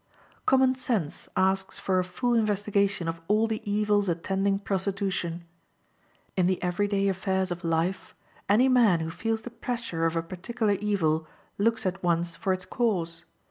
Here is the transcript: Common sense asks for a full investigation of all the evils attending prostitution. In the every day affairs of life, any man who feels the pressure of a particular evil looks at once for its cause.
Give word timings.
Common 0.47 0.73
sense 0.73 1.29
asks 1.37 1.77
for 1.77 1.99
a 1.99 2.03
full 2.03 2.33
investigation 2.33 3.07
of 3.07 3.21
all 3.27 3.45
the 3.45 3.61
evils 3.71 4.09
attending 4.09 4.57
prostitution. 4.57 5.43
In 6.35 6.47
the 6.47 6.59
every 6.63 6.87
day 6.87 7.07
affairs 7.07 7.51
of 7.51 7.63
life, 7.63 8.15
any 8.49 8.67
man 8.67 9.01
who 9.01 9.11
feels 9.11 9.43
the 9.43 9.51
pressure 9.51 10.07
of 10.07 10.15
a 10.15 10.23
particular 10.23 10.73
evil 10.73 11.27
looks 11.59 11.85
at 11.85 12.01
once 12.01 12.33
for 12.35 12.51
its 12.51 12.65
cause. 12.65 13.25